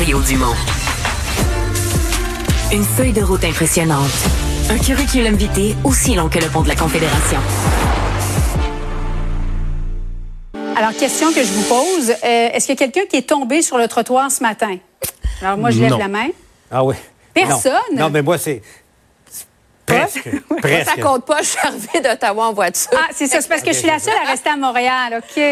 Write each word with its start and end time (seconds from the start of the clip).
Mario 0.00 0.18
Dumont. 0.22 0.54
Une 2.72 2.82
feuille 2.84 3.12
de 3.12 3.22
route 3.22 3.44
impressionnante. 3.44 4.08
Un 4.70 4.78
curriculum 4.78 5.34
vitae 5.34 5.74
aussi 5.84 6.14
long 6.14 6.30
que 6.30 6.38
le 6.38 6.46
pont 6.46 6.62
de 6.62 6.68
la 6.68 6.74
Confédération. 6.74 7.38
Alors, 10.74 10.92
question 10.98 11.30
que 11.34 11.42
je 11.42 11.52
vous 11.52 11.64
pose. 11.64 12.10
euh, 12.24 12.48
Est-ce 12.50 12.64
qu'il 12.66 12.80
y 12.80 12.82
a 12.82 12.86
quelqu'un 12.88 13.06
qui 13.10 13.16
est 13.16 13.28
tombé 13.28 13.60
sur 13.60 13.76
le 13.76 13.88
trottoir 13.88 14.30
ce 14.30 14.42
matin? 14.42 14.78
Alors, 15.42 15.58
moi, 15.58 15.68
je 15.70 15.80
lève 15.82 15.90
Non. 15.90 15.98
la 15.98 16.08
main. 16.08 16.28
Ah 16.70 16.82
oui. 16.82 16.94
Personne? 17.34 17.72
Non, 17.92 18.04
non, 18.04 18.10
mais 18.10 18.22
moi, 18.22 18.38
c'est. 18.38 18.62
Presque. 19.94 20.86
Ça 20.88 21.02
compte 21.02 21.24
pas, 21.24 21.38
je 21.42 21.48
suis 21.48 21.58
arrivée 21.58 22.00
d'Ottawa 22.02 22.46
en 22.48 22.52
voiture. 22.52 22.90
Ah, 22.94 23.08
c'est 23.12 23.26
ça. 23.26 23.40
C'est 23.40 23.48
parce 23.48 23.62
que 23.62 23.72
je 23.72 23.78
suis 23.78 23.86
la 23.86 23.98
seule 23.98 24.14
à 24.24 24.30
rester 24.30 24.50
à 24.50 24.56
Montréal. 24.56 25.18
OK. 25.18 25.42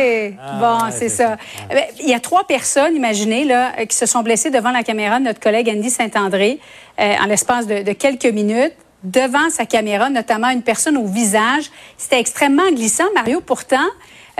bon, 0.61 0.85
ouais, 0.85 0.93
c'est 0.93 1.09
ça. 1.09 1.37
Eh 1.71 1.75
bien, 1.75 1.85
Il 2.01 2.09
y 2.09 2.15
a 2.15 2.21
trois 2.21 2.47
personnes, 2.47 2.95
imaginez, 2.97 3.45
là, 3.45 3.73
euh, 3.79 3.85
qui 3.87 3.97
se 3.97 4.07
sont 4.07 4.23
blessées 4.23 4.51
devant 4.51 4.71
la 4.71 4.83
caméra 4.83 5.19
de 5.19 5.25
notre 5.25 5.41
collègue 5.41 5.69
Andy 5.75 5.91
Saint-André 5.91 6.61
euh, 7.01 7.15
en 7.21 7.27
l'espace 7.27 7.67
de, 7.67 7.83
de 7.83 7.93
quelques 7.93 8.27
minutes. 8.27 8.75
Devant 9.05 9.49
sa 9.49 9.65
caméra, 9.65 10.11
notamment 10.11 10.49
une 10.51 10.63
personne 10.63 10.97
au 10.97 11.07
visage. 11.07 11.71
C'était 11.97 12.19
extrêmement 12.19 12.69
glissant, 12.73 13.05
Mario. 13.15 13.41
Pourtant, 13.41 13.87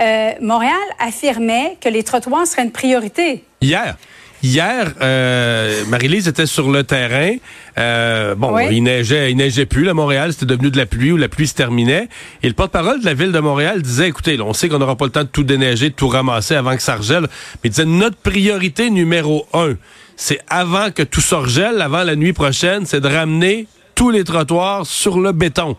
euh, 0.01 0.31
Montréal 0.41 0.75
affirmait 0.99 1.77
que 1.79 1.87
les 1.87 2.03
trottoirs 2.03 2.45
seraient 2.45 2.63
une 2.63 2.71
priorité. 2.71 3.45
Hier. 3.61 3.95
Hier, 4.41 4.93
euh, 5.01 5.83
Marie-Lise 5.87 6.29
était 6.29 6.45
sur 6.45 6.71
le 6.71 6.83
terrain. 6.85 7.35
Euh, 7.77 8.35
bon, 8.35 8.53
Oui. 8.55 8.63
il 8.71 8.83
neigeait, 8.83 9.31
il 9.31 9.37
neigeait 9.37 9.65
plus 9.65 9.89
à 9.89 9.93
Montréal. 9.93 10.31
C'était 10.31 10.45
devenu 10.45 10.71
de 10.71 10.77
la 10.77 10.85
pluie 10.85 11.11
ou 11.11 11.17
la 11.17 11.27
pluie 11.27 11.47
se 11.47 11.55
terminait. 11.55 12.07
Et 12.41 12.47
le 12.47 12.53
porte-parole 12.53 13.01
de 13.01 13.05
la 13.05 13.13
ville 13.13 13.33
de 13.33 13.39
Montréal 13.39 13.81
disait, 13.81 14.07
écoutez, 14.07 14.37
là, 14.37 14.45
on 14.45 14.53
sait 14.53 14.69
qu'on 14.69 14.79
n'aura 14.79 14.95
pas 14.95 15.05
le 15.05 15.11
temps 15.11 15.23
de 15.23 15.27
tout 15.29 15.43
déneiger, 15.43 15.89
de 15.89 15.95
tout 15.95 16.07
ramasser 16.07 16.55
avant 16.55 16.75
que 16.75 16.81
ça 16.81 16.95
regèle. 16.95 17.23
Mais 17.23 17.65
il 17.65 17.69
disait, 17.71 17.85
notre 17.85 18.15
priorité 18.17 18.89
numéro 18.89 19.45
un, 19.53 19.73
c'est 20.15 20.39
avant 20.49 20.91
que 20.91 21.03
tout 21.03 21.21
regèle, 21.31 21.81
avant 21.81 22.03
la 22.03 22.15
nuit 22.15 22.33
prochaine, 22.33 22.85
c'est 22.85 23.01
de 23.01 23.07
ramener 23.09 23.67
tous 23.93 24.09
les 24.09 24.23
trottoirs 24.23 24.85
sur 24.85 25.19
le 25.19 25.33
béton. 25.33 25.75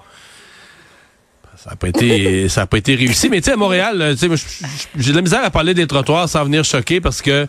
Ça 1.62 1.70
n'a 1.70 1.76
pas 1.76 1.88
été, 1.88 2.48
ça 2.48 2.62
a 2.62 2.66
pas 2.66 2.78
été 2.78 2.94
réussi. 2.94 3.28
Mais 3.28 3.40
tu 3.42 3.46
sais, 3.46 3.52
à 3.52 3.56
Montréal, 3.56 4.16
j- 4.18 4.28
j'ai 4.96 5.10
de 5.10 5.16
la 5.16 5.20
misère 5.22 5.44
à 5.44 5.50
parler 5.50 5.74
des 5.74 5.86
trottoirs 5.86 6.26
sans 6.26 6.42
venir 6.44 6.64
choquer 6.64 7.02
parce 7.02 7.20
que 7.20 7.46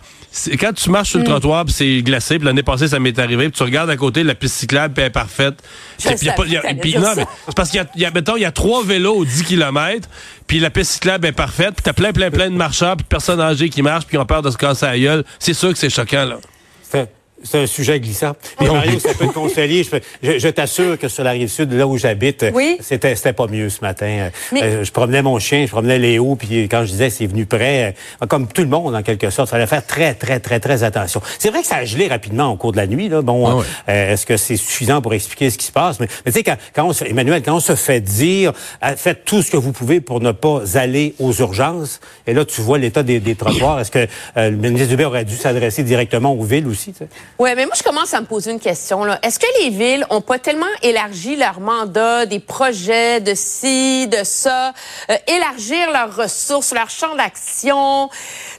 quand 0.60 0.74
tu 0.74 0.90
marches 0.90 1.12
sur 1.12 1.20
le 1.20 1.26
trottoir 1.26 1.64
puis 1.64 1.74
c'est 1.74 2.02
glacé, 2.02 2.38
puis 2.38 2.46
l'année 2.46 2.62
passée 2.64 2.90
ça 2.90 3.00
m'est 3.00 3.18
arrivé, 3.20 3.46
puis 3.48 3.58
tu 3.58 3.64
regardes 3.64 3.90
à 3.90 3.96
côté 3.96 4.24
la 4.24 4.36
piste 4.36 4.56
cyclable 4.56 4.94
puis 4.94 5.02
elle 5.04 5.08
est 5.08 5.12
parfaite. 5.12 5.56
Puis 5.98 6.10
il 6.22 6.26
y 6.26 6.30
a 6.30 6.34
pas- 6.34 6.44
il 6.46 6.52
y 6.52 6.58
a- 6.58 6.62
savais 6.62 6.76
que 6.76 6.82
puis 6.82 6.92
t'allais 6.94 7.06
non, 7.06 7.14
mais 7.16 7.26
c'est 7.48 7.56
parce 7.56 7.70
qu'il 7.70 7.78
y 7.78 7.82
a, 7.84 7.88
il 7.96 8.02
y 8.02 8.06
a, 8.06 8.12
mettons, 8.12 8.36
il 8.36 8.42
y 8.42 8.46
a 8.46 8.52
trois 8.52 8.84
vélos 8.84 9.16
aux 9.16 9.24
10 9.26 9.44
km, 9.44 10.10
puis 10.46 10.60
la 10.60 10.70
piste 10.70 10.92
cyclable 10.92 11.28
est 11.28 11.32
parfaite, 11.32 11.76
puis 11.76 11.84
t'as 11.84 11.94
plein, 11.94 12.12
plein, 12.12 12.30
plein 12.32 12.50
de 12.50 12.56
marcheurs, 12.56 12.98
puis 12.98 13.04
de 13.04 13.08
personnes 13.08 13.40
âgées 13.40 13.70
qui 13.70 13.82
marchent, 13.82 14.06
puis 14.08 14.18
qui 14.18 14.22
ont 14.22 14.26
peur 14.26 14.42
de 14.42 14.52
se 14.52 14.58
casser 14.58 14.88
la 14.88 15.00
gueule. 15.00 15.24
C'est 15.40 15.54
sûr 15.54 15.72
que 15.72 15.78
c'est 15.78 15.90
choquant, 15.90 16.26
là. 16.26 16.38
C'est 16.84 17.10
c'est 17.44 17.60
un 17.60 17.68
sujet 17.68 18.00
glissant. 18.00 18.34
Et 18.62 18.66
Mario, 18.68 19.00
ça 19.00 19.14
peut 19.14 19.28
te 19.28 19.34
consoler. 19.34 19.84
Je, 19.84 19.90
je- 20.24 20.40
je 20.40 20.48
t'assure 20.48 20.98
que 20.98 21.08
sur 21.08 21.24
la 21.24 21.32
rive 21.32 21.48
sud, 21.50 21.72
là 21.74 21.88
où 21.88 21.98
j'habite, 21.98 22.46
Oui. 22.54 22.78
c'était 22.82 23.16
c'était 23.16 23.34
pas 23.34 23.48
mieux 23.48 23.70
ce 23.70 23.82
matin. 23.82 24.06
Euh, 24.08 24.30
Mais- 24.52 24.84
je 24.86 24.92
promenais 24.92 25.22
mon 25.22 25.40
chien, 25.40 25.66
je 25.66 25.72
promenais 25.72 26.00
Léo, 26.00 26.36
puis 26.36 26.68
quand 26.70 26.84
je 26.86 26.92
disais 26.92 27.10
c'est 27.10 27.26
venu 27.26 27.46
près, 27.46 27.96
euh, 28.22 28.26
comme 28.28 28.48
tout 28.48 28.62
le 28.62 28.68
monde 28.68 28.96
en 28.96 29.02
quelque 29.04 29.30
sorte, 29.30 29.50
il 29.50 29.52
fallait 29.52 29.68
faire 29.68 29.86
très 29.86 30.14
très 30.14 30.40
très 30.40 30.60
très 30.60 30.84
attention. 30.84 31.22
C'est 31.40 31.50
vrai 31.50 31.62
que 31.62 31.68
ça 31.68 31.78
a 31.78 31.86
gelé 31.86 32.08
rapidement 32.08 32.50
au 32.52 32.56
cours 32.58 32.72
de 32.72 32.78
la 32.78 32.88
nuit. 32.88 33.10
Là. 33.10 33.22
Bon, 33.22 33.48
Ah 33.48 33.64
euh, 33.92 34.14
est-ce 34.14 34.26
que 34.26 34.38
c'est 34.38 34.58
suffisant 34.58 35.02
pour 35.02 35.14
expliquer 35.14 35.50
ce 35.50 35.58
qui 35.58 35.66
se 35.66 35.72
passe? 35.72 36.00
Mais, 36.00 36.08
mais 36.26 36.32
tu 36.32 36.38
sais, 36.40 36.44
quand, 36.44 36.58
quand 36.76 36.86
on 36.86 36.94
se, 36.94 37.04
Emmanuel, 37.06 37.42
quand 37.44 37.56
on 37.56 37.60
se 37.60 37.76
fait 37.76 38.02
dire 38.02 38.54
faites 38.98 39.26
tout 39.26 39.42
ce 39.42 39.52
que 39.52 39.58
vous 39.58 39.72
pouvez 39.72 40.02
pour 40.02 40.20
ne 40.22 40.32
pas 40.32 40.62
aller 40.76 41.16
aux 41.20 41.34
urgences, 41.34 42.00
et 42.28 42.34
là 42.34 42.46
tu 42.46 42.62
vois 42.62 42.78
l'état 42.78 43.04
des, 43.04 43.20
des 43.20 43.36
trottoirs, 43.36 43.80
est-ce 43.80 43.92
que 43.92 44.08
euh, 44.38 44.50
le 44.50 44.56
ministre 44.58 44.90
Dubé 44.90 45.06
aurait 45.06 45.26
dû 45.26 45.36
s'adresser 45.36 45.84
directement 45.84 46.34
aux 46.34 46.44
villes 46.44 46.68
aussi 46.68 46.94
tu 46.94 47.04
Ouais, 47.40 47.56
mais 47.56 47.66
moi, 47.66 47.74
je 47.76 47.82
commence 47.82 48.14
à 48.14 48.22
me 48.22 48.28
poser 48.28 48.52
une 48.52 48.60
question. 48.60 49.04
là. 49.04 49.20
Est-ce 49.24 49.40
que 49.40 49.48
les 49.64 49.70
villes 49.70 50.06
ont 50.12 50.22
pas 50.22 50.38
tellement 50.38 50.66
élargi 50.84 51.36
leur 51.36 51.60
mandat, 51.60 52.26
des 52.28 52.40
projets 52.40 53.20
de 53.20 53.34
ci, 53.36 54.08
de 54.08 54.24
ça, 54.24 54.74
euh, 55.10 55.16
élargir 55.28 55.92
leurs 55.92 56.16
ressources, 56.16 56.72
leur 56.74 56.90
champ 56.90 57.16
d'action 57.16 58.10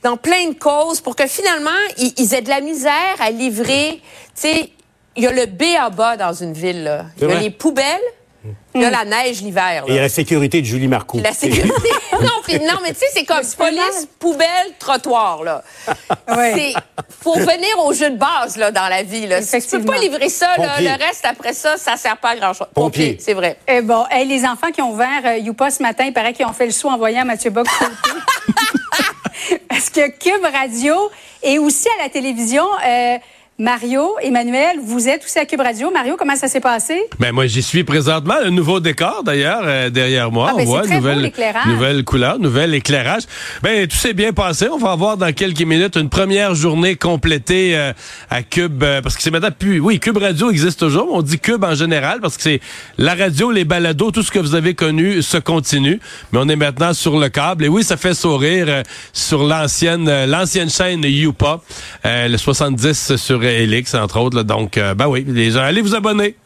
dans 0.03 0.16
plein 0.16 0.49
de 0.49 0.55
causes 0.55 1.00
pour 1.00 1.15
que 1.15 1.27
finalement, 1.27 1.71
ils, 1.99 2.12
ils 2.19 2.34
aient 2.34 2.43
de 2.43 2.49
la 2.49 2.61
misère 2.61 2.93
à 3.21 3.31
livrer, 3.31 4.00
tu 4.34 4.41
sais, 4.49 4.72
il 5.15 5.22
y 5.22 5.27
a 5.27 5.32
le 5.32 5.47
B 5.47 5.62
à 5.78 5.91
bas 5.91 6.16
dans 6.16 6.32
une 6.32 6.53
ville, 6.55 6.84
là. 6.84 7.05
Il 7.16 7.22
y 7.22 7.25
a 7.27 7.28
vrai. 7.28 7.41
les 7.41 7.50
poubelles, 7.50 8.00
il 8.75 8.81
y 8.81 8.85
a 8.85 8.91
la 8.91 9.05
neige 9.05 9.43
l'hiver, 9.43 9.85
Et 9.87 9.99
la 9.99 10.09
sécurité 10.09 10.61
de 10.61 10.67
Julie 10.67 10.89
Marcoux. 10.89 11.21
La 11.23 11.33
sécurité. 11.33 11.91
non, 12.13 12.29
non, 12.67 12.79
mais 12.83 12.93
tu 12.93 13.01
sais, 13.01 13.07
c'est 13.13 13.25
comme 13.25 13.45
police, 13.57 13.77
mal. 13.79 14.07
poubelle, 14.19 14.73
trottoir, 14.79 15.43
là. 15.43 15.63
Ouais. 16.29 16.53
C'est 16.55 16.75
faut 17.23 17.35
venir 17.35 17.79
au 17.85 17.93
jeu 17.93 18.11
de 18.11 18.17
base 18.17 18.57
là 18.57 18.71
dans 18.71 18.89
la 18.89 19.03
vie 19.03 19.27
là. 19.27 19.43
Si 19.43 19.61
tu 19.61 19.79
peux 19.79 19.85
pas 19.85 19.99
livrer 19.99 20.29
ça 20.29 20.57
là, 20.57 20.81
le 20.81 21.05
reste 21.05 21.25
après 21.25 21.53
ça 21.53 21.77
ça 21.77 21.97
sert 21.97 22.17
pas 22.17 22.31
à 22.31 22.37
grand 22.37 22.53
chose. 22.53 22.69
Pompier. 22.75 23.17
c'est 23.21 23.35
vrai. 23.35 23.59
Eh 23.69 23.81
bon, 23.81 24.05
hey, 24.11 24.27
les 24.27 24.45
enfants 24.45 24.71
qui 24.73 24.83
ont 24.83 24.93
ouvert 24.93 25.23
euh, 25.25 25.37
Youpa 25.39 25.71
ce 25.71 25.83
matin, 25.83 26.05
il 26.07 26.13
paraît 26.13 26.33
qu'ils 26.33 26.47
ont 26.47 26.53
fait 26.53 26.67
le 26.67 26.73
saut 26.73 26.89
en 26.89 26.97
voyant 26.97 27.25
Mathieu 27.25 27.51
Bock. 27.51 27.67
Parce 29.69 29.91
que 29.91 30.09
Cube 30.11 30.45
Radio 30.53 30.95
et 31.43 31.59
aussi 31.59 31.89
à 31.99 32.05
la 32.05 32.09
télévision, 32.09 32.65
euh, 32.87 33.19
Mario, 33.62 34.17
Emmanuel, 34.21 34.81
vous 34.84 35.06
êtes 35.09 35.23
aussi 35.23 35.39
à 35.39 35.47
Cube 35.47 35.61
Radio. 35.61 35.89
Mario, 35.93 36.17
comment 36.19 36.34
ça 36.34 36.49
s'est 36.49 36.59
passé? 36.59 37.00
Ben 37.21 37.31
moi 37.31 37.47
j'y 37.47 37.62
suis 37.62 37.84
présentement 37.84 38.34
un 38.45 38.50
nouveau 38.50 38.81
décor 38.81 39.23
d'ailleurs 39.23 39.61
euh, 39.65 39.89
derrière 39.89 40.33
moi 40.33 40.49
Ah, 40.50 40.55
ben, 40.56 40.62
on 40.62 40.65
voit 40.65 40.83
c'est 40.83 40.89
très 40.89 40.97
beau, 40.97 41.03
nouvelle 41.06 41.21
l'éclairage. 41.23 41.67
nouvelle 41.67 42.03
couleur 42.03 42.39
nouvel 42.41 42.75
éclairage 42.75 43.23
ben 43.62 43.87
tout 43.87 43.97
s'est 43.97 44.15
bien 44.15 44.33
passé 44.33 44.67
on 44.69 44.78
va 44.78 44.91
avoir 44.91 45.17
dans 45.17 45.33
quelques 45.33 45.62
minutes 45.62 45.95
une 45.95 46.09
première 46.09 46.56
journée 46.56 46.97
complétée 46.97 47.77
euh, 47.77 47.93
à 48.31 48.43
Cube 48.43 48.83
euh, 48.83 49.00
parce 49.00 49.17
que 49.17 49.23
c'est 49.23 49.31
maintenant 49.31 49.50
plus 49.56 49.79
oui 49.79 50.00
Cube 50.00 50.17
Radio 50.17 50.50
existe 50.50 50.81
toujours 50.81 51.06
mais 51.06 51.19
on 51.19 51.23
dit 51.23 51.39
Cube 51.39 51.62
en 51.62 51.77
général 51.77 52.19
parce 52.21 52.37
que 52.37 52.43
c'est 52.43 52.61
la 52.99 53.15
radio 53.15 53.53
les 53.53 53.65
balados 53.65 54.11
tout 54.11 54.25
ce 54.25 54.33
que 54.33 54.41
vous 54.41 54.56
avez 54.56 54.75
connu 54.75 55.23
se 55.23 55.37
continue 55.37 56.00
mais 56.33 56.41
on 56.43 56.49
est 56.49 56.56
maintenant 56.56 56.94
sur 56.94 57.17
le 57.17 57.29
câble 57.29 57.65
et 57.67 57.69
oui 57.69 57.84
ça 57.84 57.97
fait 57.97 58.15
sourire 58.15 58.83
sur 59.12 59.44
l'ancienne 59.44 60.25
l'ancienne 60.25 60.69
chaîne 60.69 61.05
Youpa 61.05 61.61
le 62.05 62.37
70 62.37 63.15
sur 63.15 63.41
Elix 63.53 63.95
entre 63.95 64.21
autres 64.21 64.43
donc 64.43 64.77
euh, 64.77 64.95
ben 64.95 65.09
oui 65.09 65.25
les 65.27 65.51
gens 65.51 65.61
allez 65.61 65.83
vous 65.83 65.95
abonner 65.95 66.37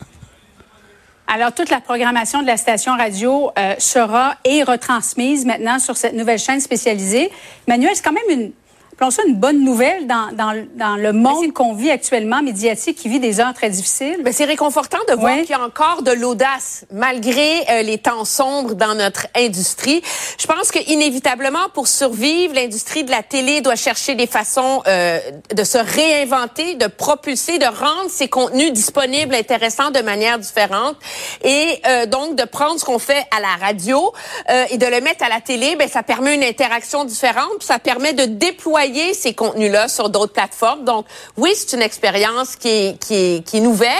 Alors, 1.29 1.53
toute 1.53 1.71
la 1.71 1.81
programmation 1.81 2.41
de 2.41 2.47
la 2.47 2.57
station 2.57 2.97
radio 2.97 3.51
euh, 3.59 3.75
sera 3.79 4.37
et 4.45 4.63
retransmise 4.63 5.45
maintenant 5.45 5.81
sur 5.81 5.97
cette 5.97 6.15
nouvelle 6.15 6.39
chaîne 6.39 6.61
spécialisée. 6.61 7.31
Manuel, 7.67 7.91
c'est 7.95 8.05
quand 8.05 8.13
même 8.13 8.31
une, 8.41 8.53
appelons 8.97 9.11
ça 9.11 9.25
une 9.29 9.35
bonne 9.35 9.63
nouvelle 9.63 10.07
dans, 10.07 10.33
dans, 10.33 10.67
dans 10.75 10.97
le 10.97 11.13
monde 11.13 11.53
qu'on 11.53 11.75
vit 11.75 11.91
actuellement, 11.91 12.43
médiatique, 12.43 12.97
qui 12.97 13.11
vit 13.11 13.21
des 13.21 13.41
heures 13.41 13.53
très 13.53 13.69
difficiles. 13.69 14.17
Ben, 14.23 14.33
c'est 14.33 14.47
réconfortant 14.47 14.97
de 15.11 15.13
voir 15.13 15.37
qu'il 15.37 15.51
y 15.51 15.53
a 15.53 15.61
encore 15.61 16.01
de 16.01 16.13
l'audace 16.13 16.87
malgré 16.91 17.61
euh, 17.69 17.83
les 17.83 17.99
temps 17.99 18.25
sombres 18.25 18.75
dans 18.75 18.95
notre 18.95 19.27
industrie. 19.37 20.01
Je 20.39 20.47
pense 20.47 20.71
que 20.71 20.79
inévitablement 20.91 21.69
pour 21.75 21.89
survivre, 21.89 22.55
l'industrie 22.55 23.05
de 23.05 23.11
la 23.11 23.23
télé 23.23 23.61
doit 23.61 23.77
chercher 23.77 24.15
des 24.15 24.27
façons 24.27 24.83
euh, 24.87 25.21
de 25.55 25.65
se 25.65 25.77
réinventer, 25.77 26.77
de 26.77 26.87
propulser, 26.87 27.59
de 27.59 27.67
rendre 27.67 28.09
ses 28.09 28.29
contenus 28.29 28.73
disponibles, 28.73 29.35
intéressants 29.35 29.91
de 29.91 30.01
manière 30.01 30.39
différente 30.39 30.97
et 31.45 31.83
euh, 31.87 32.07
donc 32.07 32.35
de 32.35 32.45
prendre 32.45 32.81
ce 32.81 32.87
qu'on 32.87 32.99
fait 32.99 33.27
à 33.37 33.41
la 33.41 33.67
radio 33.67 34.11
euh, 34.49 34.65
et 34.71 34.79
de 34.79 34.87
le 34.87 35.03
mettre 35.03 35.23
à 35.23 35.29
la 35.29 35.43
télé, 35.43 35.77
ben 35.77 35.87
ça 35.87 36.03
permet 36.03 36.35
une 36.35 36.45
interaction 36.45 37.05
différente, 37.05 37.59
puis 37.59 37.67
ça 37.67 37.79
permet 37.79 38.15
de 38.15 38.25
déployer 38.25 38.86
ces 39.15 39.35
contenus-là 39.35 39.89
sur 39.89 40.09
d'autres 40.11 40.33
plateformes. 40.33 40.85
Donc 40.85 41.07
oui, 41.37 41.51
c'est 41.55 41.77
une 41.77 41.83
expérience 41.83 42.57
qui 42.57 42.69
est, 42.69 42.99
qui 43.01 43.15
est, 43.15 43.45
qui 43.45 43.59
est 43.59 43.61
nouvelle, 43.61 43.91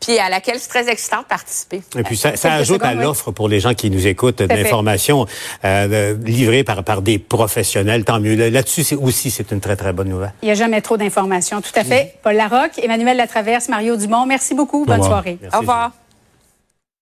puis 0.00 0.18
à 0.18 0.28
laquelle 0.28 0.58
c'est 0.58 0.68
très 0.68 0.88
excitant 0.88 1.20
de 1.20 1.24
participer. 1.26 1.82
Et 1.98 2.02
puis 2.02 2.16
ça, 2.16 2.32
ajoute 2.54 2.82
à 2.82 2.92
oui. 2.94 3.02
l'offre 3.02 3.30
pour 3.30 3.48
les 3.48 3.60
gens 3.60 3.74
qui 3.74 3.90
nous 3.90 4.06
écoutent 4.06 4.38
de 4.42 4.54
l'information 4.54 5.26
euh, 5.64 6.14
de- 6.16 6.24
livrée 6.26 6.64
par, 6.64 6.84
par 6.84 7.02
des 7.02 7.18
professionnels. 7.18 8.04
Tant 8.04 8.20
mieux. 8.20 8.34
Là- 8.36 8.50
Là-dessus, 8.50 8.84
c'est 8.84 8.96
aussi 8.96 9.30
c'est 9.30 9.50
une 9.52 9.60
très 9.60 9.76
très 9.76 9.92
bonne 9.92 10.08
nouvelle. 10.08 10.32
Il 10.42 10.46
n'y 10.46 10.52
a 10.52 10.54
jamais 10.54 10.80
trop 10.80 10.96
d'informations. 10.96 11.60
Tout 11.60 11.72
à 11.74 11.84
fait. 11.84 12.14
Paul 12.22 12.34
Larocque, 12.36 12.78
Emmanuel 12.82 13.16
Latraverse, 13.16 13.68
Mario 13.68 13.96
Dumont, 13.96 14.26
merci 14.26 14.54
beaucoup. 14.54 14.84
Bonne 14.84 15.02
soirée. 15.02 15.38
Merci, 15.40 15.56
Au 15.56 15.60
revoir. 15.60 16.03